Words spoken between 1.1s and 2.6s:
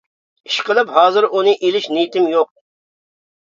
ئۇنى ئېلىش نىيىتىم يوق.